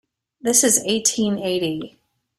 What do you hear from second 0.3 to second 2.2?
This is eighteen eighty.